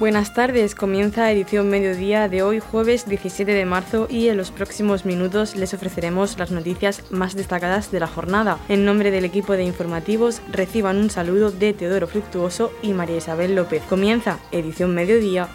[0.00, 5.04] Buenas tardes, comienza edición mediodía de hoy jueves 17 de marzo y en los próximos
[5.04, 8.58] minutos les ofreceremos las noticias más destacadas de la jornada.
[8.68, 13.54] En nombre del equipo de informativos reciban un saludo de Teodoro Fructuoso y María Isabel
[13.54, 13.84] López.
[13.88, 15.48] Comienza edición mediodía.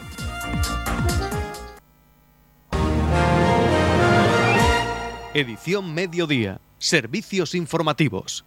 [5.33, 6.61] Edición mediodía.
[6.77, 8.45] Servicios informativos.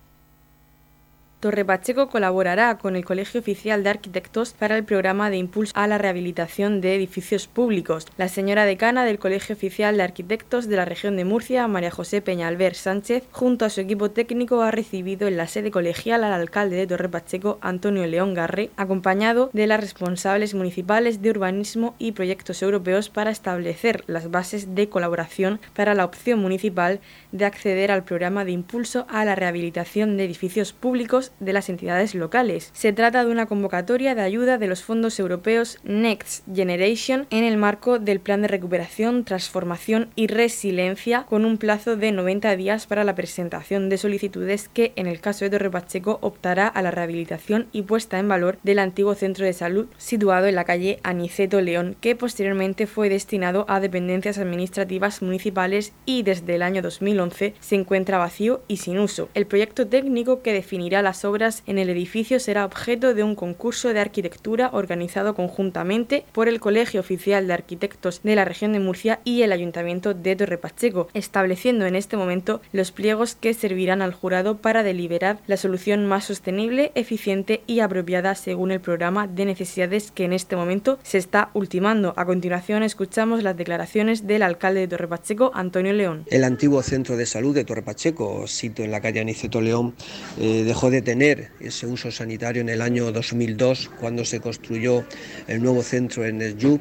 [1.43, 5.89] Torre Pacheco colaborará con el Colegio Oficial de Arquitectos para el programa de impulso a
[5.89, 8.07] la rehabilitación de edificios públicos.
[8.17, 12.23] La señora decana del Colegio Oficial de Arquitectos de la región de Murcia, María José
[12.23, 16.77] Peñalver Sánchez, junto a su equipo técnico, ha recibido en la sede colegial al alcalde
[16.77, 22.63] de Torre Pacheco, Antonio León Garre, acompañado de las responsables municipales de urbanismo y proyectos
[22.63, 27.01] europeos para establecer las bases de colaboración para la opción municipal
[27.33, 32.15] de acceder al programa de impulso a la rehabilitación de edificios públicos de las entidades
[32.15, 32.71] locales.
[32.73, 37.57] Se trata de una convocatoria de ayuda de los fondos europeos Next Generation en el
[37.57, 43.05] marco del Plan de Recuperación, Transformación y Resiliencia con un plazo de 90 días para
[43.05, 47.67] la presentación de solicitudes que en el caso de Torre Pacheco optará a la rehabilitación
[47.73, 51.97] y puesta en valor del antiguo centro de salud situado en la calle Aniceto León
[52.01, 58.19] que posteriormente fue destinado a dependencias administrativas municipales y desde el año 2011 se encuentra
[58.19, 59.29] vacío y sin uso.
[59.35, 63.93] El proyecto técnico que definirá las obras en el edificio será objeto de un concurso
[63.93, 69.21] de arquitectura organizado conjuntamente por el Colegio Oficial de Arquitectos de la región de Murcia
[69.25, 74.13] y el Ayuntamiento de Torre Pacheco, estableciendo en este momento los pliegos que servirán al
[74.13, 80.11] jurado para deliberar la solución más sostenible, eficiente y apropiada según el programa de necesidades
[80.11, 82.15] que en este momento se está ultimando.
[82.17, 86.25] A continuación escuchamos las declaraciones del alcalde de Torre Pacheco, Antonio León.
[86.31, 89.95] El antiguo centro de salud de Torre Pacheco, sitio en la calle Aniceto León,
[90.39, 91.12] eh, dejó de tener
[91.61, 95.05] ese uso sanitario en el año 2002, cuando se construyó
[95.47, 96.81] el nuevo centro en el YUP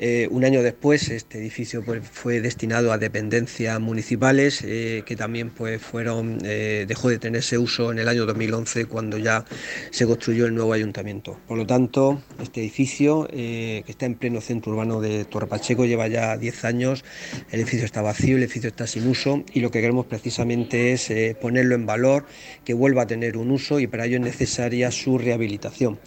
[0.00, 5.50] eh, un año después este edificio pues, fue destinado a dependencias municipales eh, que también
[5.50, 9.44] pues, fueron, eh, dejó de tenerse uso en el año 2011 cuando ya
[9.90, 11.40] se construyó el nuevo ayuntamiento.
[11.48, 16.06] Por lo tanto, este edificio que está en pleno centro urbano de Torre Pacheco lleva
[16.06, 17.04] ya 10 años,
[17.50, 21.10] el edificio está vacío, el edificio está sin uso y lo que queremos precisamente es
[21.40, 22.24] ponerlo en valor,
[22.64, 25.98] que vuelva a tener un uso y para ello es necesaria su rehabilitación.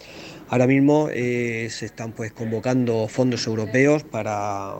[0.52, 4.74] Ahora mismo eh, se están pues convocando fondos europeos para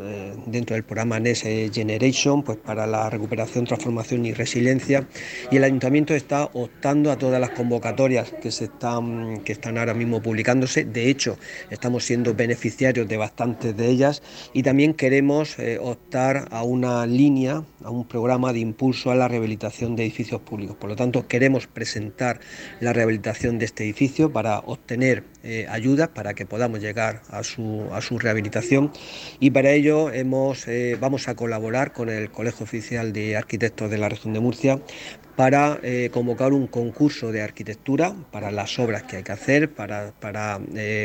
[0.00, 5.06] eh, dentro del programa Next Generation, pues para la recuperación, transformación y resiliencia.
[5.50, 9.92] Y el ayuntamiento está optando a todas las convocatorias que se están que están ahora
[9.92, 10.86] mismo publicándose.
[10.86, 11.36] De hecho,
[11.68, 14.22] estamos siendo beneficiarios de bastantes de ellas
[14.54, 19.28] y también queremos eh, optar a una línea, a un programa de impulso a la
[19.28, 20.78] rehabilitación de edificios públicos.
[20.78, 22.40] Por lo tanto, queremos presentar
[22.80, 27.86] la rehabilitación de este edificio para obtener eh, ayudas para que podamos llegar a su,
[27.92, 28.92] a su rehabilitación
[29.40, 33.98] y para ello hemos, eh, vamos a colaborar con el Colegio Oficial de Arquitectos de
[33.98, 34.80] la región de Murcia
[35.36, 40.12] para eh, convocar un concurso de arquitectura para las obras que hay que hacer, para,
[40.18, 40.60] para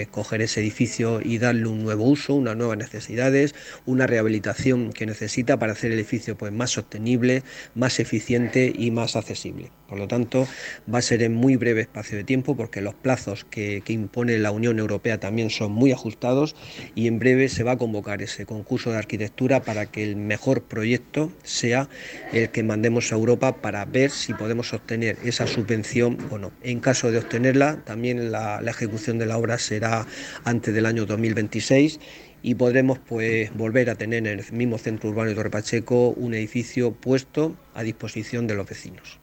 [0.09, 3.53] coger ese edificio y darle un nuevo uso, unas nuevas necesidades,
[3.85, 7.43] una rehabilitación que necesita para hacer el edificio pues, más sostenible,
[7.75, 9.69] más eficiente y más accesible.
[9.93, 10.47] Por lo tanto,
[10.91, 14.49] va a ser en muy breve espacio de tiempo porque los plazos que, impone la
[14.49, 16.55] Unión Europea también son muy ajustados
[16.95, 20.63] y en breve se va a convocar ese concurso de arquitectura para que el mejor
[20.63, 21.89] proyecto sea
[22.31, 26.51] el que mandemos a Europa para ver si podemos obtener esa subvención o no.
[26.63, 30.07] En caso de obtenerla, también la, ejecución de la obra será
[30.43, 31.99] antes del año 2026
[32.41, 36.33] y podremos pues volver a tener en el mismo centro urbano de Torre Pacheco un
[36.33, 39.22] edificio puesto a disposición de los vecinos.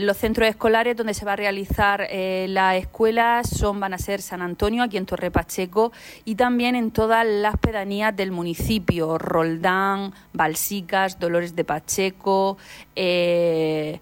[0.00, 4.42] Los centros escolares donde se va a realizar la escuela son, van a ser San
[4.42, 5.92] Antonio, aquí en Torre Pacheco,
[6.24, 12.58] y también en todas las pedanías del municipio, Roldán, Balsicas, Dolores de Pacheco,
[12.96, 14.00] el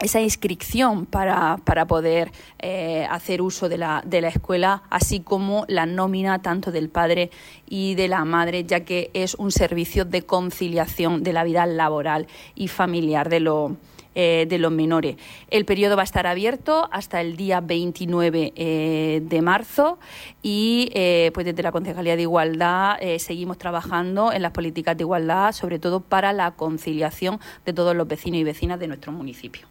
[0.00, 5.64] esa inscripción para, para poder eh, hacer uso de la, de la escuela, así como
[5.68, 7.30] la nómina tanto del padre
[7.68, 12.26] y de la madre, ya que es un servicio de conciliación de la vida laboral
[12.54, 13.76] y familiar de, lo,
[14.14, 15.16] eh, de los menores.
[15.50, 19.98] El periodo va a estar abierto hasta el día 29 eh, de marzo
[20.42, 20.90] y
[21.34, 26.00] pues desde la Concejalía de Igualdad seguimos trabajando en las políticas de igualdad, sobre todo
[26.00, 29.68] para la conciliación de todos los vecinos y vecinas de nuestro municipio.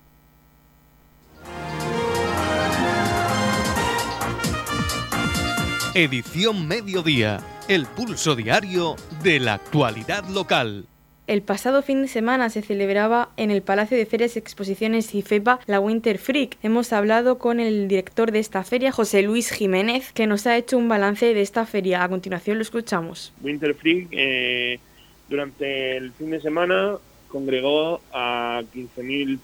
[5.95, 10.86] Edición Mediodía, el pulso diario de la actualidad local.
[11.25, 15.59] El pasado fin de semana se celebraba en el Palacio de Ferias y Exposiciones IFEPA
[15.65, 16.57] la Winter Freak.
[16.62, 20.77] Hemos hablado con el director de esta feria, José Luis Jiménez, que nos ha hecho
[20.77, 22.03] un balance de esta feria.
[22.03, 23.33] A continuación lo escuchamos.
[23.42, 24.80] Winter Freak eh,
[25.27, 26.97] durante el fin de semana
[27.30, 29.39] congregó a 15.000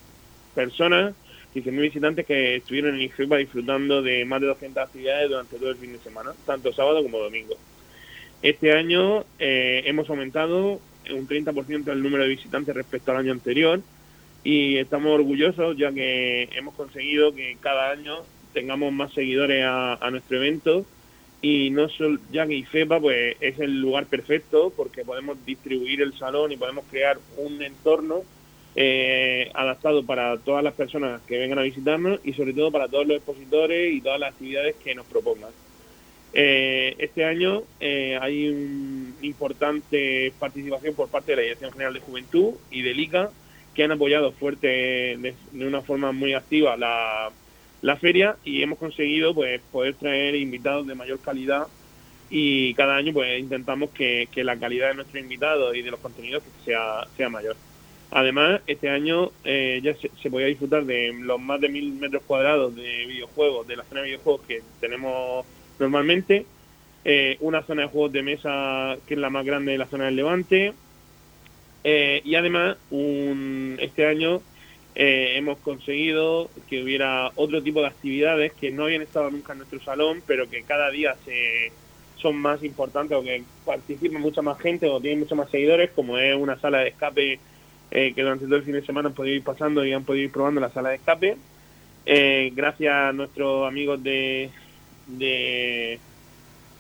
[0.54, 1.16] personas
[1.56, 5.78] 15.000 visitantes que estuvieron en IFEPA disfrutando de más de 200 actividades durante todo el
[5.78, 7.56] fin de semana, tanto sábado como domingo.
[8.42, 13.80] Este año eh, hemos aumentado un 30% el número de visitantes respecto al año anterior
[14.44, 18.18] y estamos orgullosos ya que hemos conseguido que cada año
[18.54, 20.86] tengamos más seguidores a, nuestro evento
[21.42, 26.18] y no solo ya que IFEPA pues es el lugar perfecto porque podemos distribuir el
[26.18, 28.24] salón y podemos crear un entorno
[28.78, 33.08] eh, adaptado para todas las personas que vengan a visitarnos y sobre todo para todos
[33.08, 35.52] los expositores y todas las actividades que nos propongan.
[36.34, 42.02] Eh, este año eh, hay una importante participación por parte de la Dirección General de
[42.02, 43.32] Juventud y del ICA
[43.74, 47.32] que han apoyado fuerte de, una forma muy activa la,
[47.82, 51.68] la, feria y hemos conseguido pues poder traer invitados de mayor calidad
[52.30, 56.02] y cada año pues intentamos que, que la calidad de nuestros invitados y de los
[56.02, 57.56] contenidos sea, sea mayor.
[58.12, 62.76] Además, este año eh, ya se, podía disfrutar de los más de mil metros cuadrados
[62.76, 65.46] de videojuegos, de la zona de videojuegos que tenemos
[65.80, 66.46] normalmente,
[67.04, 70.06] eh, una zona de juegos de mesa que es la más grande de la zona
[70.06, 70.74] del Levante,
[71.84, 74.42] eh, y además un, este año
[74.98, 79.82] hemos conseguido que hubiera otro tipo de actividades que no habían estado nunca en nuestro
[79.82, 81.74] salón, pero que cada día se,
[82.16, 86.18] son más importantes o que participa mucha más gente o tienen muchos más seguidores, como
[86.18, 87.40] es una sala de escape
[87.92, 90.26] eh, que durante todo el fin de semana han podido ir pasando y han podido
[90.26, 91.38] ir probando la sala de escape.
[92.06, 94.50] Eh, gracias a nuestros amigos de,
[95.08, 96.00] de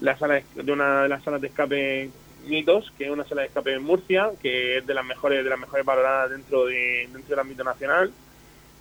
[0.01, 2.09] la sala de, una de las salas de escape
[2.47, 5.49] Mitos, que es una sala de escape en Murcia, que es de las mejores de
[5.49, 8.11] las mejores valoradas dentro de dentro del ámbito nacional.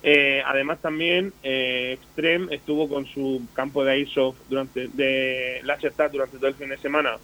[0.03, 6.47] Eh, además también Extreme estuvo con su campo de Airsoft durante de Lasertag durante todo
[6.47, 7.17] el fin de semana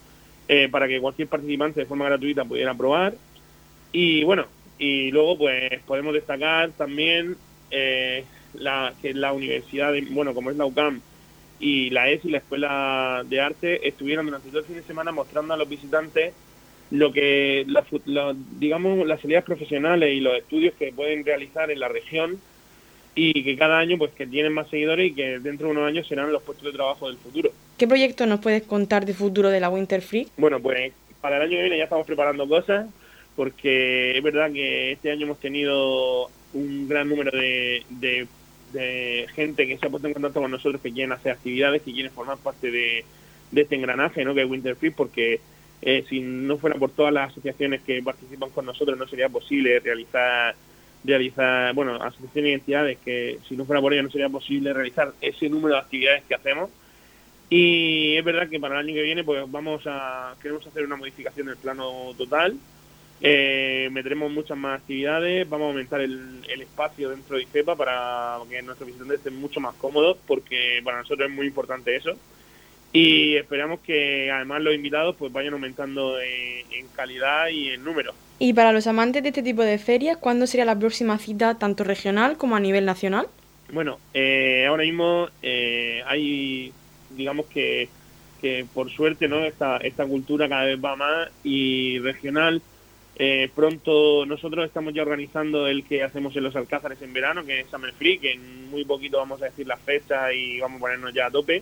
[0.69, 3.13] para que cualquier participante de forma gratuita pudiera probar.
[3.93, 4.47] Y bueno,
[4.81, 7.37] y luego, pues podemos destacar también
[7.69, 11.01] eh, la, que la universidad, de, bueno, como es la UCAM
[11.59, 15.53] y la ESI, la Escuela de Arte, estuvieron durante todo el fin de semana mostrando
[15.53, 16.33] a los visitantes
[16.89, 17.63] lo que,
[18.57, 22.39] digamos, las salidas profesionales y los estudios que pueden realizar en la región
[23.13, 26.07] y que cada año pues que tienen más seguidores y que dentro de unos años
[26.07, 27.51] serán los puestos de trabajo del futuro.
[27.77, 30.27] ¿Qué proyecto nos puedes contar de futuro de la Winter Free?
[30.37, 32.87] Bueno, pues para el año que viene ya estamos preparando cosas
[33.35, 39.77] porque es verdad que este año hemos tenido un gran número de, de, gente que
[39.77, 42.71] se ha puesto en contacto con nosotros que quieren hacer actividades, que quieren formar parte
[42.71, 43.05] de,
[43.53, 44.33] este engranaje ¿no?
[44.33, 45.39] que es Winter Free, porque
[45.81, 49.79] eh, si no fuera por todas las asociaciones que participan con nosotros no sería posible
[49.79, 50.55] realizar
[51.03, 55.13] realizar, bueno, asociaciones y entidades que si no fuera por ello no sería posible realizar
[55.21, 56.69] ese número de actividades que hacemos.
[57.49, 60.95] Y es verdad que para el año que viene pues vamos a, queremos hacer una
[60.95, 62.55] modificación del plano total,
[63.21, 68.61] eh, meteremos muchas más actividades, vamos a aumentar el, espacio dentro de IFEPA para que
[68.61, 72.15] nuestros visitantes estén mucho más cómodos, porque para nosotros es muy importante eso.
[72.93, 78.13] Y esperamos que además los invitados pues vayan aumentando en calidad y en número.
[78.43, 81.83] Y para los amantes de este tipo de ferias, ¿cuándo sería la próxima cita tanto
[81.83, 83.27] regional como a nivel nacional?
[83.71, 86.73] Bueno, eh, ahora mismo eh, hay,
[87.11, 87.87] digamos que,
[88.41, 89.45] que por suerte, ¿no?
[89.45, 92.63] Esta, esta cultura cada vez va más y regional.
[93.23, 97.59] Eh, pronto nosotros estamos ya organizando el que hacemos en los Alcázares en verano, que
[97.59, 100.79] es Summer Free, que en muy poquito vamos a decir la fecha y vamos a
[100.79, 101.61] ponernos ya a tope.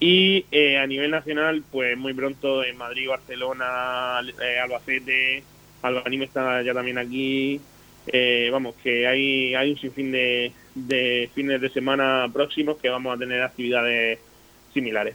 [0.00, 0.44] Y
[0.76, 5.44] a nivel nacional, pues muy pronto en Madrid, Barcelona, Albacete,
[5.82, 7.60] Albanime está ya también aquí.
[8.08, 13.14] Eh, vamos, que hay, hay un sinfín de, de fines de semana próximos que vamos
[13.14, 14.18] a tener actividades
[14.74, 15.14] similares.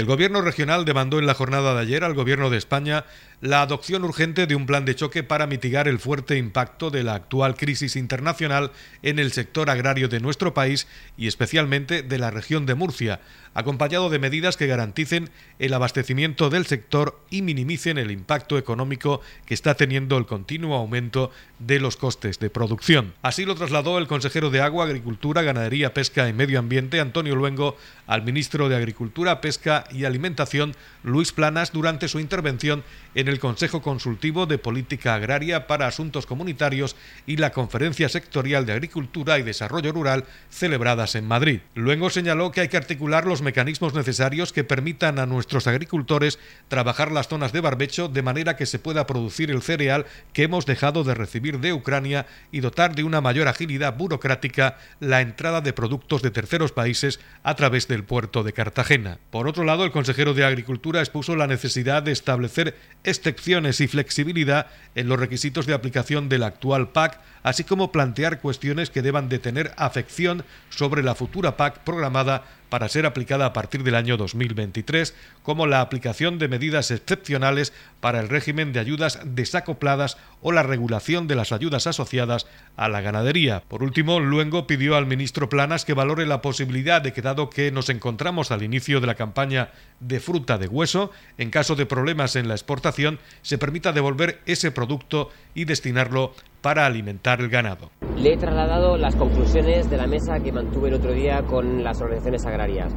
[0.00, 3.04] El Gobierno regional demandó en la jornada de ayer al Gobierno de España
[3.40, 7.14] la adopción urgente de un plan de choque para mitigar el fuerte impacto de la
[7.14, 8.70] actual crisis internacional
[9.02, 13.20] en el sector agrario de nuestro país y especialmente de la región de Murcia,
[13.54, 19.54] acompañado de medidas que garanticen el abastecimiento del sector y minimicen el impacto económico que
[19.54, 23.14] está teniendo el continuo aumento de los costes de producción.
[23.22, 27.76] Así lo trasladó el consejero de Agua, Agricultura, Ganadería, Pesca y Medio Ambiente, Antonio Luengo,
[28.06, 33.82] al ministro de Agricultura, Pesca y Alimentación, Luis Planas, durante su intervención en el Consejo
[33.82, 36.96] Consultivo de Política Agraria para Asuntos Comunitarios
[37.26, 41.60] y la Conferencia Sectorial de Agricultura y Desarrollo Rural celebradas en Madrid.
[41.74, 47.12] Luego señaló que hay que articular los mecanismos necesarios que permitan a nuestros agricultores trabajar
[47.12, 51.04] las zonas de barbecho de manera que se pueda producir el cereal que hemos dejado
[51.04, 56.22] de recibir de Ucrania y dotar de una mayor agilidad burocrática la entrada de productos
[56.22, 59.18] de terceros países a través del puerto de Cartagena.
[59.30, 62.76] Por otro lado, el consejero de Agricultura expuso la necesidad de establecer
[63.20, 68.40] excepciones y flexibilidad en los requisitos de aplicación de la actual PAC, así como plantear
[68.40, 73.52] cuestiones que deban de tener afección sobre la futura PAC programada para ser aplicada a
[73.52, 79.20] partir del año 2023, como la aplicación de medidas excepcionales para el régimen de ayudas
[79.24, 82.46] desacopladas o la regulación de las ayudas asociadas
[82.76, 83.62] a la ganadería.
[83.68, 87.70] Por último, Luengo pidió al ministro Planas que valore la posibilidad de que, dado que
[87.70, 92.36] nos encontramos al inicio de la campaña de fruta de hueso, en caso de problemas
[92.36, 97.90] en la exportación, se permita devolver ese producto y destinarlo para alimentar el ganado.
[98.16, 102.00] Le he trasladado las conclusiones de la mesa que mantuve el otro día con las
[102.00, 102.92] organizaciones agrarias.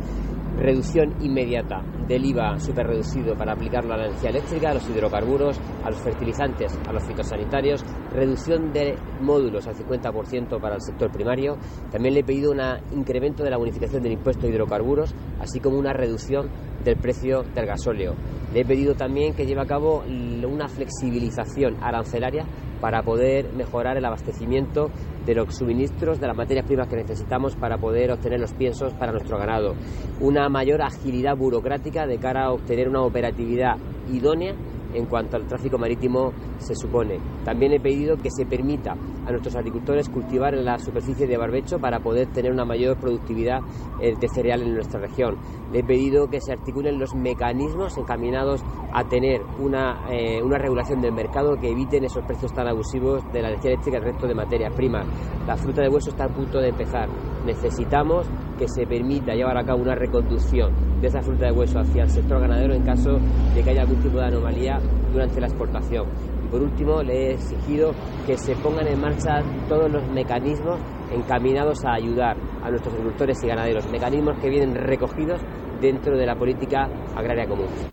[0.58, 5.89] Reducción inmediata del IVA superreducido para aplicarlo a la energía eléctrica, a los hidrocarburos, a
[5.89, 11.58] los fertilizantes, a los fitosanitarios, reducción de módulos al 50% para el sector primario.
[11.91, 12.62] También le he pedido un
[12.96, 16.50] incremento de la bonificación del impuesto de hidrocarburos, así como una reducción
[16.84, 18.13] del precio del gasóleo.
[18.53, 22.46] Le he pedido también que lleve a cabo una flexibilización arancelaria
[22.83, 24.91] para poder mejorar el abastecimiento
[25.25, 29.13] de los suministros de las materias primas que necesitamos para poder obtener los piensos para
[29.13, 29.73] nuestro ganado.
[30.19, 33.77] Una mayor agilidad burocrática de cara a obtener una operatividad
[34.11, 34.53] idónea
[34.93, 37.19] en cuanto al tráfico marítimo se supone.
[37.43, 41.79] También he pedido que se permita a nuestros agricultores cultivar en la superficie de barbecho
[41.79, 43.59] para poder tener una mayor productividad
[44.01, 45.38] eh, de cereal en nuestra región.
[45.71, 51.01] Le he pedido que se articulen los mecanismos encaminados a tener una, eh, una regulación
[51.01, 54.27] del mercado que eviten esos precios tan abusivos de la energía eléctrica y el resto
[54.27, 55.07] de materias primas.
[55.47, 57.09] La fruta de hueso está a punto de empezar.
[57.45, 62.03] Necesitamos que se permita llevar a cabo una reconducción de esa fruta de hueso hacia
[62.03, 63.17] el sector ganadero en caso
[63.53, 64.79] de que haya algún tipo de anomalía
[65.12, 66.07] durante la exportación.
[66.43, 67.91] Y por último, le he exigido
[68.25, 70.79] que se pongan en marcha todos los mecanismos
[71.13, 75.41] encaminados a ayudar a nuestros agricultores y ganaderos, mecanismos que vienen recogidos
[75.81, 77.92] dentro de la política agraria común.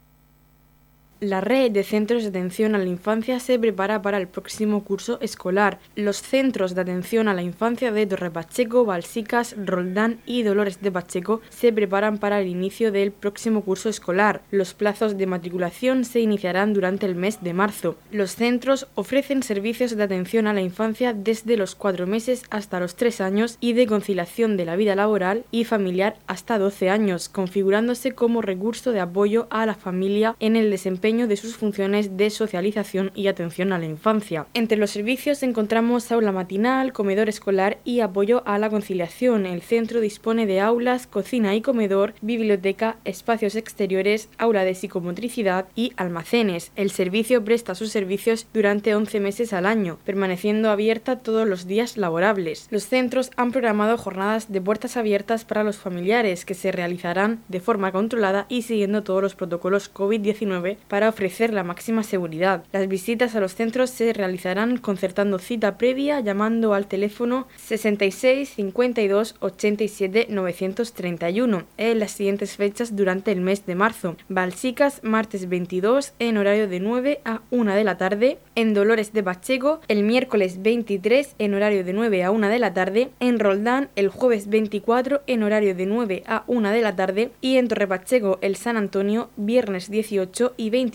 [1.21, 5.19] La red de centros de atención a la infancia se prepara para el próximo curso
[5.21, 5.77] escolar.
[5.95, 10.91] Los centros de atención a la infancia de Torre Pacheco, Balsicas, Roldán y Dolores de
[10.91, 14.41] Pacheco se preparan para el inicio del próximo curso escolar.
[14.49, 17.97] Los plazos de matriculación se iniciarán durante el mes de marzo.
[18.11, 22.95] Los centros ofrecen servicios de atención a la infancia desde los cuatro meses hasta los
[22.95, 28.13] tres años y de conciliación de la vida laboral y familiar hasta 12 años, configurándose
[28.13, 33.11] como recurso de apoyo a la familia en el desempeño de sus funciones de socialización
[33.15, 34.47] y atención a la infancia.
[34.53, 39.45] Entre los servicios encontramos aula matinal, comedor escolar y apoyo a la conciliación.
[39.45, 45.91] El centro dispone de aulas, cocina y comedor, biblioteca, espacios exteriores, aula de psicomotricidad y
[45.97, 46.71] almacenes.
[46.77, 51.97] El servicio presta sus servicios durante 11 meses al año, permaneciendo abierta todos los días
[51.97, 52.67] laborables.
[52.71, 57.59] Los centros han programado jornadas de puertas abiertas para los familiares que se realizarán de
[57.59, 62.63] forma controlada y siguiendo todos los protocolos COVID-19 para para ofrecer la máxima seguridad.
[62.71, 69.35] Las visitas a los centros se realizarán concertando cita previa llamando al teléfono 66 52
[69.39, 74.15] 87 931 en las siguientes fechas durante el mes de marzo.
[74.29, 79.23] Balsicas martes 22 en horario de 9 a 1 de la tarde, en Dolores de
[79.23, 83.89] Pacheco el miércoles 23 en horario de 9 a 1 de la tarde, en Roldán
[83.95, 87.87] el jueves 24 en horario de 9 a 1 de la tarde y en Torre
[87.87, 90.90] Pacheco el San Antonio viernes 18 y 20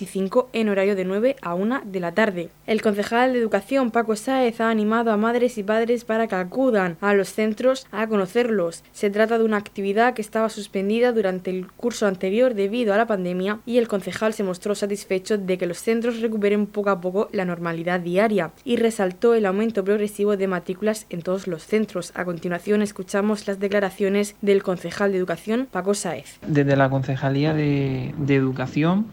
[0.53, 2.51] en horario de 9 a 1 de la tarde.
[2.67, 6.97] El concejal de Educación Paco Sáez ha animado a madres y padres para que acudan
[7.01, 8.83] a los centros a conocerlos.
[8.93, 13.07] Se trata de una actividad que estaba suspendida durante el curso anterior debido a la
[13.07, 17.29] pandemia y el concejal se mostró satisfecho de que los centros recuperen poco a poco
[17.33, 22.13] la normalidad diaria y resaltó el aumento progresivo de matrículas en todos los centros.
[22.15, 26.39] A continuación escuchamos las declaraciones del concejal de Educación Paco Sáez.
[26.47, 29.07] Desde la Concejalía de Educación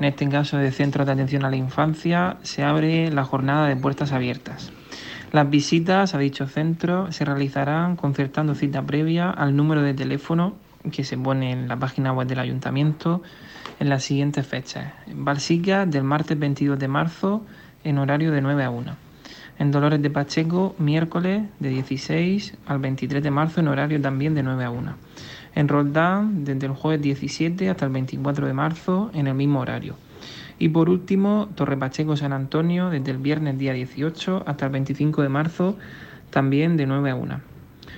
[0.00, 3.76] en este caso de Centro de Atención a la Infancia, se abre la jornada de
[3.76, 4.72] puertas abiertas.
[5.30, 10.54] Las visitas a dicho centro se realizarán concertando cita previa al número de teléfono
[10.90, 13.22] que se pone en la página web del ayuntamiento
[13.78, 14.90] en las siguientes fechas.
[15.06, 17.44] En Balsica del martes 22 de marzo
[17.84, 18.96] en horario de 9 a 1.
[19.58, 24.42] En Dolores de Pacheco miércoles de 16 al 23 de marzo en horario también de
[24.42, 24.94] 9 a 1
[25.54, 29.96] en Roldán desde el jueves 17 hasta el 24 de marzo en el mismo horario.
[30.58, 35.22] Y por último, Torre Pacheco San Antonio desde el viernes día 18 hasta el 25
[35.22, 35.76] de marzo
[36.30, 37.40] también de 9 a 1.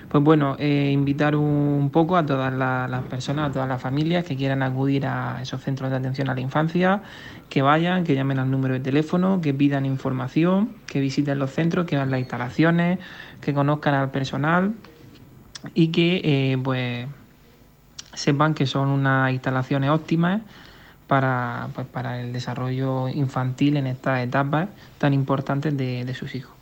[0.09, 4.37] Pues bueno, eh, invitar un poco a todas las personas, a todas las familias que
[4.37, 7.03] quieran acudir a esos centros de atención a la infancia,
[7.49, 11.87] que vayan, que llamen al número de teléfono, que pidan información, que visiten los centros,
[11.87, 12.99] que vean las instalaciones,
[13.41, 14.75] que conozcan al personal
[15.75, 17.07] y que eh, pues
[18.15, 20.43] sepan que son unas instalaciones óptimas
[21.07, 26.53] para, pues, para el desarrollo infantil en estas etapas tan importantes de, de sus hijos.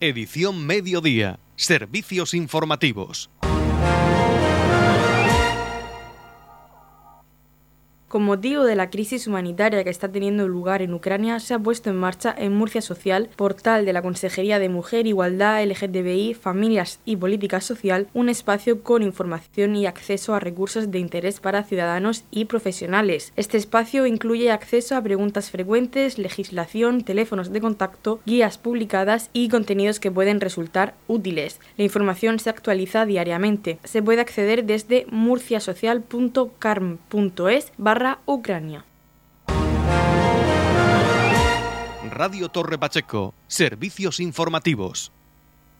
[0.00, 1.38] Edición Mediodía.
[1.56, 3.30] Servicios informativos.
[8.14, 11.90] Con motivo de la crisis humanitaria que está teniendo lugar en Ucrania, se ha puesto
[11.90, 17.16] en marcha en Murcia Social, portal de la Consejería de Mujer, Igualdad, LGTBI, Familias y
[17.16, 22.44] Política Social, un espacio con información y acceso a recursos de interés para ciudadanos y
[22.44, 23.32] profesionales.
[23.34, 29.98] Este espacio incluye acceso a preguntas frecuentes, legislación, teléfonos de contacto, guías publicadas y contenidos
[29.98, 31.58] que pueden resultar útiles.
[31.76, 33.80] La información se actualiza diariamente.
[33.82, 38.84] Se puede acceder desde murciasocial.carm.es barra Ucrania.
[42.10, 45.10] Radio Torre Pacheco, servicios informativos.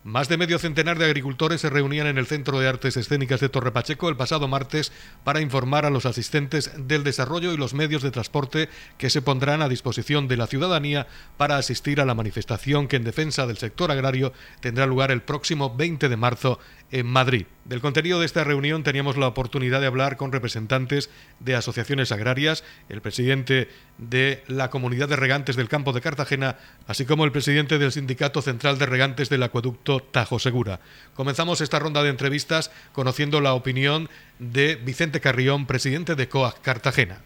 [0.03, 3.49] Más de medio centenar de agricultores se reunían en el Centro de Artes Escénicas de
[3.49, 4.91] Torre Pacheco el pasado martes
[5.23, 9.63] para informar a los asistentes del desarrollo y los medios de transporte que se pondrán
[9.63, 11.07] a disposición de la ciudadanía
[11.37, 15.75] para asistir a la manifestación que en defensa del sector agrario tendrá lugar el próximo
[15.75, 16.59] 20 de marzo
[16.91, 17.45] en Madrid.
[17.65, 22.63] Del contenido de esta reunión teníamos la oportunidad de hablar con representantes de asociaciones agrarias,
[22.89, 27.79] el presidente de la Comunidad de Regantes del Campo de Cartagena, así como el presidente
[27.79, 30.79] del Sindicato Central de Regantes del Acueducto Tajo Segura.
[31.15, 37.21] Comenzamos esta ronda de entrevistas conociendo la opinión de Vicente Carrión, presidente de COAC Cartagena.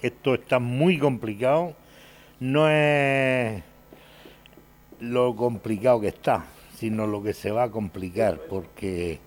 [0.00, 1.76] Esto está muy complicado,
[2.40, 3.62] no es
[5.00, 9.18] lo complicado que está, sino lo que se va a complicar, porque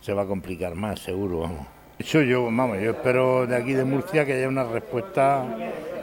[0.00, 1.48] se va a complicar más, seguro.
[1.98, 5.44] Eso yo, vamos, yo espero de aquí de Murcia que haya una respuesta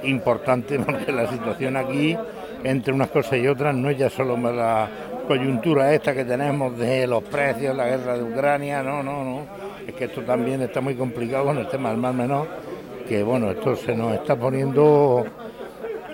[0.03, 2.17] importante, porque la situación aquí,
[2.63, 4.89] entre unas cosas y otras, no es ya solo la
[5.27, 9.41] coyuntura esta que tenemos de los precios, la guerra de Ucrania, no, no, no.
[9.85, 12.47] Es que esto también está muy complicado con el tema del mar menor,
[13.07, 15.25] que bueno, esto se nos está poniendo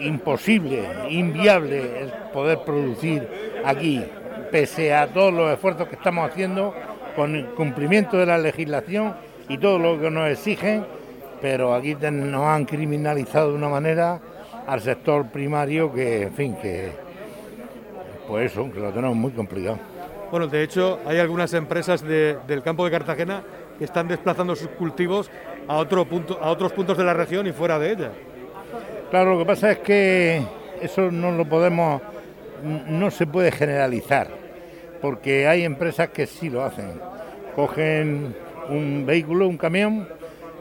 [0.02, 3.28] imposible, inviable poder producir
[3.63, 4.04] aquí
[4.51, 6.73] pese a todos los esfuerzos que estamos haciendo
[7.15, 9.15] con el cumplimiento de la legislación
[9.47, 10.85] y todo lo que nos exigen,
[11.41, 14.19] pero aquí nos han criminalizado de una manera
[14.67, 16.91] al sector primario que, en fin, que
[18.27, 19.79] pues eso, que lo tenemos muy complicado.
[20.29, 23.41] Bueno, de hecho, hay algunas empresas del campo de Cartagena
[23.79, 25.31] que están desplazando sus cultivos
[25.67, 28.12] a, otro punto, a otros puntos de la región y fuera de ella.
[29.09, 30.43] Claro, lo que pasa es que
[30.81, 32.01] eso no lo podemos,
[32.63, 34.38] no se puede generalizar
[35.01, 36.99] porque hay empresas que sí lo hacen.
[37.55, 38.35] Cogen
[38.69, 40.07] un vehículo, un camión,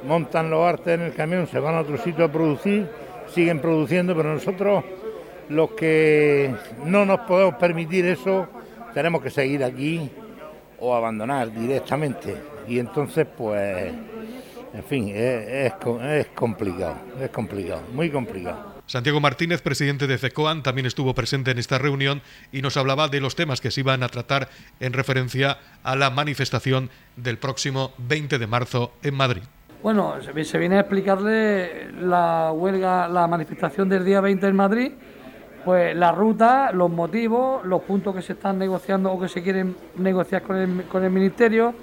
[0.07, 2.89] montan los artes en el camión, se van a otro sitio a producir,
[3.33, 4.85] siguen produciendo, pero nosotros
[5.49, 8.49] los que no nos podemos permitir eso,
[8.95, 10.11] tenemos que seguir aquí
[10.81, 12.37] o abandonar directamente.
[12.67, 13.93] Y entonces, pues,
[14.75, 18.68] en fin, es, es complicado, es complicado, muy complicado.
[18.89, 22.23] Santiago Martínez, presidente de FECOAN, también estuvo presente en esta reunión
[22.53, 24.49] y nos hablaba de los temas que se iban a tratar
[24.81, 29.43] en referencia a la manifestación del próximo 20 de marzo en Madrid.
[29.83, 34.93] Bueno, se viene a explicarle la huelga, la manifestación del día 20 en Madrid,
[35.67, 39.77] pues la ruta, los motivos, los puntos que se están negociando o que se quieren
[39.99, 41.75] negociar con el, con el Ministerio,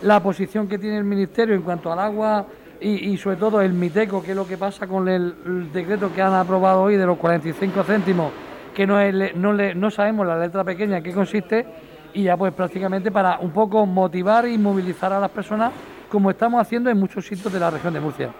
[0.00, 2.46] la posición que tiene el Ministerio en cuanto al agua
[2.80, 6.34] y, sobre todo el MITECO, que es lo que pasa con el, decreto que han
[6.34, 8.32] aprobado hoy de los 45 céntimos,
[8.74, 8.98] que no,
[9.34, 11.66] no, no sabemos la letra pequeña en qué consiste,
[12.12, 15.72] y ya pues prácticamente para un poco motivar y movilizar a las personas,
[16.08, 18.30] como estamos haciendo en muchos sitios de la región de Murcia.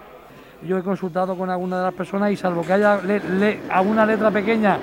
[0.63, 2.99] Yo he consultado con alguna de las personas y salvo que haya
[3.69, 4.77] alguna letra pequeña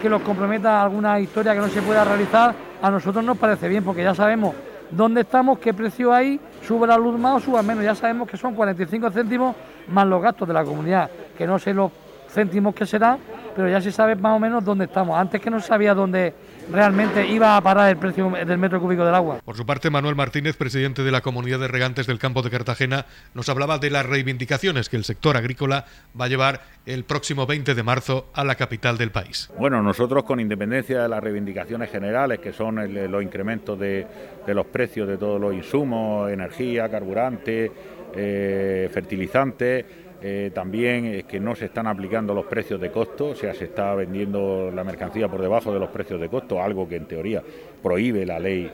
[0.00, 3.68] que los comprometa a alguna historia que no se pueda realizar, a nosotros nos parece
[3.68, 4.54] bien, porque ya sabemos
[4.90, 7.84] dónde estamos, qué precio hay, sube la luz más o sube menos.
[7.84, 9.56] Ya sabemos que son 45 céntimos
[9.88, 11.90] más los gastos de la comunidad, que no sé los
[12.28, 13.18] céntimos que serán,
[13.54, 15.18] pero ya se sabe más o menos dónde estamos.
[15.18, 16.34] Antes que no sabía dónde
[16.70, 19.40] realmente iba a parar el precio del metro cúbico del agua.
[19.44, 23.06] Por su parte, Manuel Martínez, presidente de la Comunidad de Regantes del Campo de Cartagena,
[23.34, 25.84] nos hablaba de las reivindicaciones que el sector agrícola
[26.18, 29.50] va a llevar el próximo 20 de marzo a la capital del país.
[29.58, 32.76] Bueno, nosotros con independencia de las reivindicaciones generales, que son
[33.10, 34.06] los incrementos de,
[34.46, 37.70] los precios de todos los insumos, energía, carburante,
[38.14, 39.84] eh, fertilizantes,
[40.22, 43.64] eh, también es que no se están aplicando los precios de costo, o sea, se
[43.64, 47.42] está vendiendo la mercancía por debajo de los precios de costo, algo que en teoría
[47.82, 48.70] prohíbe la ley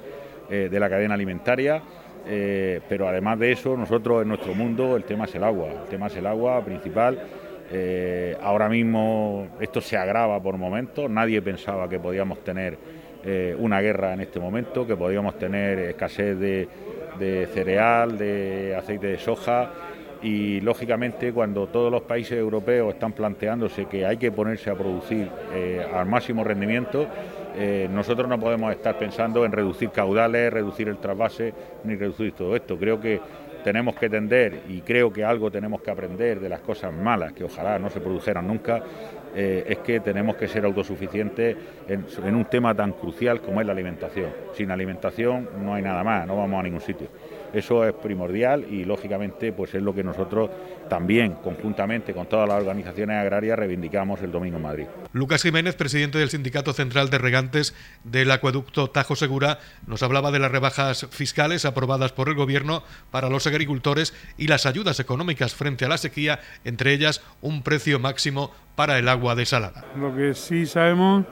[0.51, 1.83] eh, de la cadena alimentaria.
[2.25, 5.89] Eh, pero además de eso, nosotros en nuestro mundo el tema es el agua, el
[5.89, 7.19] tema es el agua principal.
[8.41, 12.79] ahora mismo esto se agrava por momentos, nadie pensaba que podíamos tener
[13.59, 19.71] una guerra en este momento, que podíamos tener escasez de cereal, de aceite de soja
[20.23, 25.29] y lógicamente cuando todos los países europeos están planteándose que hay que ponerse a producir
[25.53, 27.07] eh, al máximo rendimiento,
[27.57, 31.53] eh, nosotros no podemos estar pensando en reducir caudales, reducir el trasvase
[31.85, 32.79] ni reducir todo esto.
[32.79, 33.21] Creo que
[33.65, 37.45] tenemos que tender y creo que algo tenemos que aprender de las cosas malas que
[37.45, 38.83] ojalá no se produjeran nunca.
[39.35, 41.57] Eh, es que tenemos que ser autosuficientes
[41.89, 44.31] en un tema tan crucial como es la alimentación.
[44.53, 47.09] Sin alimentación no hay nada más, no vamos a ningún sitio.
[47.53, 50.51] Eso es primordial y lógicamente pues es lo que nosotros
[50.88, 54.87] también conjuntamente con todas las organizaciones agrarias reivindicamos el domingo en Madrid.
[55.12, 60.38] Lucas Jiménez, presidente del Sindicato Central de Regantes del Acueducto Tajo Segura, nos hablaba de
[60.38, 65.85] las rebajas fiscales aprobadas por el Gobierno para los agricultores y las ayudas económicas frente
[65.85, 69.85] a la sequía, entre ellas un precio máximo para el agua desalada.
[69.97, 71.25] Lo que sí sabemos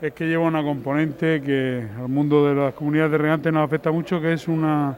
[0.00, 3.92] es que lleva una componente que al mundo de las comunidades de regantes nos afecta
[3.92, 4.96] mucho, que es una,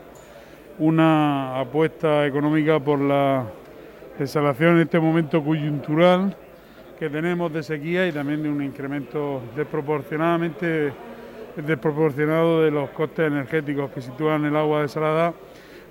[0.79, 3.47] una apuesta económica por la
[4.19, 6.37] desalación en este momento coyuntural
[6.99, 10.93] que tenemos de sequía y también de un incremento desproporcionadamente
[11.57, 15.33] desproporcionado de los costes energéticos que sitúan el agua desalada,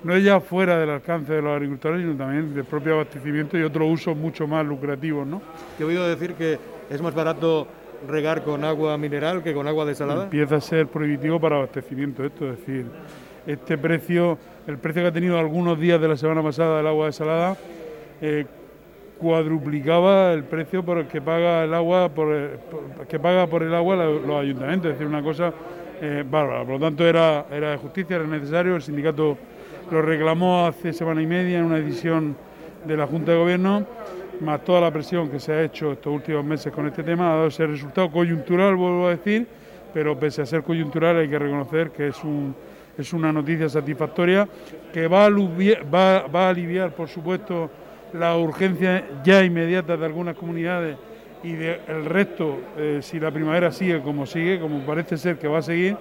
[0.02, 3.62] no es ya fuera del alcance de los agricultores, sino también del propio abastecimiento y
[3.62, 5.26] otros usos mucho más lucrativos.
[5.26, 5.40] ¿no?
[5.78, 6.58] he oído decir que
[6.90, 7.66] es más barato
[8.06, 10.24] regar con agua mineral que con agua desalada?
[10.24, 12.86] Empieza a ser prohibitivo para abastecimiento esto, es decir,
[13.46, 17.06] este precio, el precio que ha tenido algunos días de la semana pasada el agua
[17.06, 17.56] desalada,
[18.20, 18.46] eh,
[19.18, 22.28] cuadruplicaba el precio por el que paga el agua por,
[23.08, 25.52] que paga por el agua los ayuntamientos, es decir, una cosa
[26.00, 26.64] eh, bárbara.
[26.64, 28.76] Por lo tanto, era, era de justicia, era necesario.
[28.76, 29.38] El sindicato
[29.90, 32.36] lo reclamó hace semana y media en una decisión
[32.84, 33.86] de la Junta de Gobierno
[34.40, 37.36] más toda la presión que se ha hecho estos últimos meses con este tema, ha
[37.36, 39.46] dado ese resultado coyuntural, vuelvo a decir,
[39.92, 42.54] pero pese a ser coyuntural hay que reconocer que es, un,
[42.96, 44.48] es una noticia satisfactoria
[44.92, 47.70] que va a, aliviar, por supuesto,
[48.12, 50.96] la urgencia ya inmediata de algunas comunidades
[51.42, 55.58] y del resto, eh, si la primavera sigue como sigue, como parece ser que va
[55.58, 55.96] a seguir,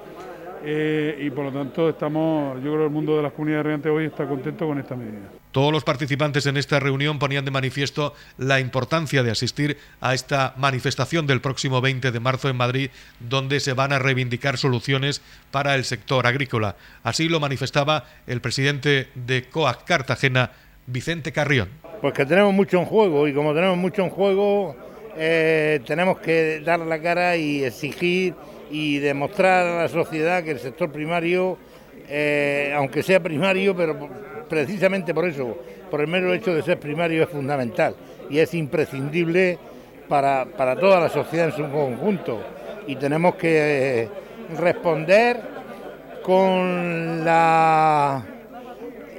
[0.64, 3.92] eh, y por lo tanto estamos, yo creo que el mundo de las comunidades regantes
[3.92, 5.43] hoy está contento con esta medida.
[5.54, 10.56] Todos los participantes en esta reunión ponían de manifiesto la importancia de asistir a esta
[10.58, 12.90] manifestación del próximo 20 de marzo en Madrid,
[13.20, 16.76] donde se van a reivindicar soluciones para el sector agrícola.
[17.04, 20.50] Así lo manifestaba el presidente de COAC Cartagena,
[20.88, 21.70] Vicente Carrión.
[22.02, 24.76] Pues que tenemos mucho en juego y como tenemos mucho en juego,
[25.16, 28.34] eh, tenemos que dar la cara y exigir
[28.72, 31.60] y demostrar a la sociedad que el sector primario,
[32.10, 35.58] eh, aunque sea primario, pero precisamente por eso,
[35.90, 37.96] por el mero hecho de ser primario, es fundamental
[38.30, 39.58] y es imprescindible
[40.08, 40.46] para,
[40.80, 42.40] toda la sociedad en su conjunto.
[42.86, 44.10] Y tenemos que eh,
[44.60, 45.42] responder
[46.22, 48.24] con la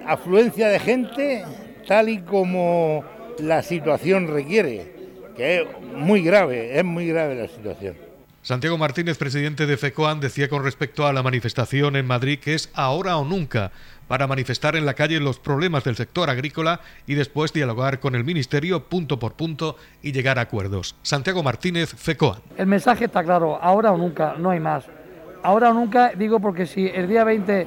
[0.07, 1.45] afluencia de gente
[1.89, 3.05] tal y como
[3.41, 4.93] la situación requiere,
[5.37, 5.67] que es
[5.97, 7.97] muy grave, es muy grave la situación.
[8.45, 12.69] Santiago Martínez, presidente de FECOAN, decía con respecto a la manifestación en Madrid que es
[12.75, 13.73] ahora o nunca
[14.09, 18.25] para manifestar en la calle los problemas del sector agrícola y después dialogar con el
[18.25, 20.97] Ministerio punto por punto y llegar a acuerdos.
[21.03, 22.41] Santiago Martínez, FECOAN.
[22.57, 24.85] El mensaje está claro, ahora o nunca, no hay más.
[25.43, 27.67] Ahora o nunca, digo porque si el día 20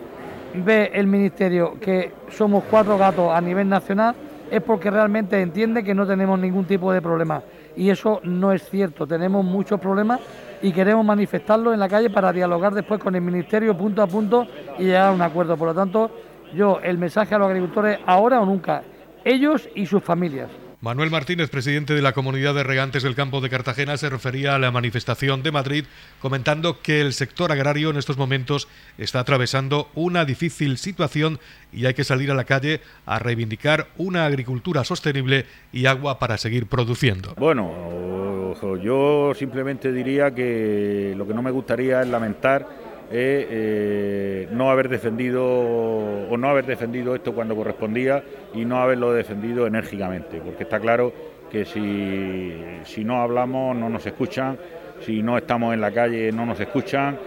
[0.56, 4.16] ve el Ministerio que somos cuatro gatos a nivel nacional,
[4.50, 7.42] es porque realmente entiende que no tenemos ningún tipo de problema.
[7.76, 10.20] Y eso no es cierto, tenemos muchos problemas
[10.62, 14.46] y queremos manifestarlo en la calle para dialogar después con el Ministerio punto a punto
[14.78, 15.58] y llegar a un acuerdo.
[15.58, 16.12] Por lo tanto,
[16.54, 18.84] yo el mensaje a los agricultores ahora o nunca,
[19.24, 20.50] ellos y sus familias.
[20.80, 24.60] Manuel Martínez, presidente de la Comunidad de Regantes del Campo de Cartagena, se refería a
[24.60, 25.86] la manifestación de Madrid,
[26.22, 28.68] comentando que el sector agrario en estos momentos
[29.00, 31.40] está atravesando una difícil situación
[31.74, 36.38] y hay que salir a la calle a reivindicar una agricultura sostenible y agua para
[36.38, 37.34] seguir produciendo.
[37.38, 42.68] Bueno, yo simplemente diría que lo que no me gustaría es lamentar
[43.10, 49.66] eh, no haber defendido o no haber defendido esto cuando correspondía y no haberlo defendido
[49.68, 51.14] enérgicamente, porque está claro
[51.50, 54.58] que si, si no hablamos no nos escuchan,
[55.02, 57.18] si no estamos en la calle no nos escuchan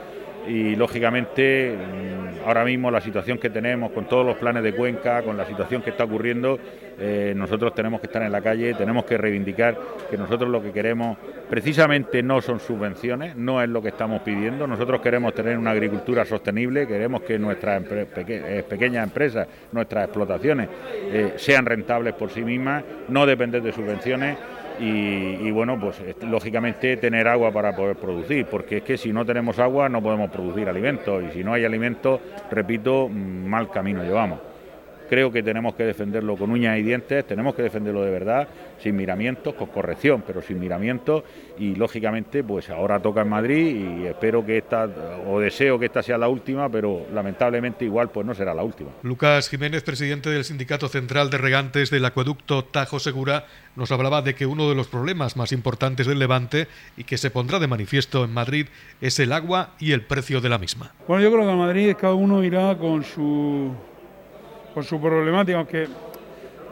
[0.47, 5.23] y lógicamente mm, ahora mismo la situación que tenemos con todos los planes de Cuenca,
[5.23, 6.59] con la situación que está ocurriendo,
[6.99, 9.79] eh, nosotros tenemos que estar en la calle, tenemos que reivindicar
[10.11, 14.67] que nosotros lo que queremos precisamente no son subvenciones, no es lo que estamos pidiendo,
[14.67, 21.35] nosotros queremos tener una agricultura sostenible, queremos que nuestras eh, pequeñas empresas, nuestras explotaciones eh,
[21.37, 24.37] sean rentables por sí mismas, no depender de subvenciones
[24.81, 29.59] y, bueno, pues lógicamente tener agua para poder producir, porque es que si no tenemos
[29.59, 34.50] agua no podemos producir alimentos y si no hay alimentos, repito, mal camino llevamos.
[35.11, 38.47] Creo que tenemos que defenderlo con uñas y dientes, tenemos que defenderlo de verdad,
[38.81, 41.25] sin miramientos, con corrección, pero sin miramientos
[41.59, 44.89] y lógicamente pues ahora toca en Madrid y espero que esta,
[45.27, 48.91] o deseo que esta sea la última, pero lamentablemente igual pues no será la última.
[49.03, 54.37] Lucas Jiménez, presidente del Sindicato Central de Regantes del Acueducto Tajo Segura, nos hablaba de
[54.37, 58.25] que uno de los problemas más importantes del Levante y que se pondrá de manifiesto
[58.25, 58.69] en Madrid
[59.01, 60.93] es el agua y el precio de la misma.
[61.09, 63.75] Bueno, yo creo que en Madrid cada uno irá con su
[64.85, 65.87] su problemática, aunque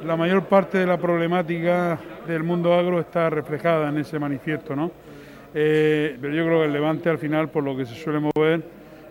[0.04, 4.90] la mayor parte de la problemática del mundo agro está reflejada en ese manifiesto, ¿no?
[5.54, 8.62] Eh, pero yo creo que el Levante al final, por lo que se suele mover,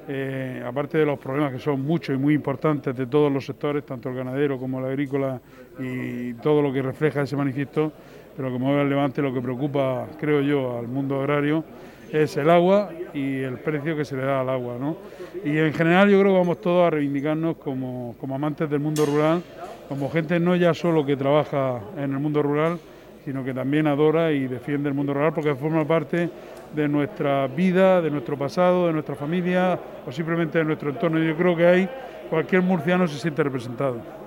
[0.08, 3.86] eh, aparte de los problemas que son muchos y muy importantes de todos los sectores,
[3.86, 5.42] tanto el ganadero como el agrícola
[5.80, 7.92] y todo lo que refleja ese manifiesto,
[8.36, 11.64] pero como mueve el Levante lo que preocupa, creo yo, al mundo agrario
[12.12, 14.76] es el agua y el precio que se le da al agua.
[14.80, 14.98] ¿no?
[15.44, 19.06] Y en general yo creo que vamos todos a reivindicarnos como, como amantes del mundo
[19.06, 19.42] rural,
[19.90, 22.78] como gente no ya solo que trabaja en el mundo rural,
[23.26, 26.30] sino que también adora y defiende el mundo rural porque forma parte
[26.74, 31.20] de nuestra vida, de nuestro pasado, de nuestra familia o simplemente de nuestro entorno.
[31.20, 31.90] Yo creo que ahí
[32.30, 34.27] cualquier murciano se siente representado.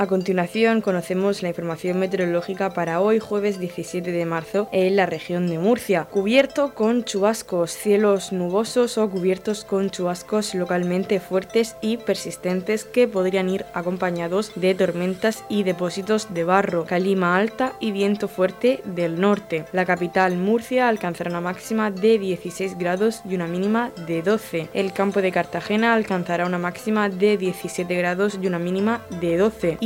[0.00, 5.48] A continuación conocemos la información meteorológica para hoy jueves 17 de marzo en la región
[5.48, 6.04] de Murcia.
[6.04, 13.48] Cubierto con chubascos, cielos nubosos o cubiertos con chubascos localmente fuertes y persistentes que podrían
[13.48, 19.64] ir acompañados de tormentas y depósitos de barro, calima alta y viento fuerte del norte.
[19.72, 24.68] La capital Murcia alcanzará una máxima de 16 grados y una mínima de 12.
[24.74, 29.78] El campo de Cartagena alcanzará una máxima de 17 grados y una mínima de 12